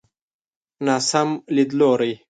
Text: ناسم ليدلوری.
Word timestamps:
ناسم 0.85 1.29
ليدلوری. 1.55 2.11